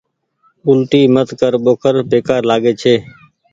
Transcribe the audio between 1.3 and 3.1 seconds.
ڪر ٻوکر بيڪآر لآڳي ڇي